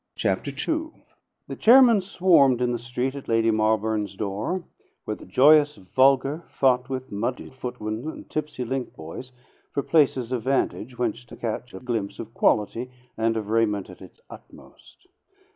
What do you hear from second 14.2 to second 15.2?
utmost.